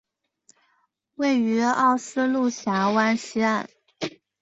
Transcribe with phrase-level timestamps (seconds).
[1.13, 3.69] 位于奥斯陆峡湾西岸。